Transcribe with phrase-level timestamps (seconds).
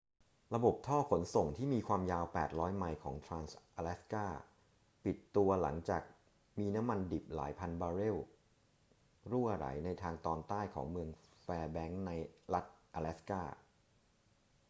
[0.53, 4.27] ระบบท่อขนส่งที่มีความยาว 800 ไมล์ของทรานส์-อะแลสกา
[5.05, 6.01] ปิดตัวหลังจาก
[6.59, 8.17] มีน้ำมันดิบหลายพันบาร์เรล
[9.31, 11.09] รั่วไหลในทางตอนใต้ของเมือง
[11.41, 12.11] แฟร์แบงค์ใน
[12.53, 13.41] รัฐอะแลสกา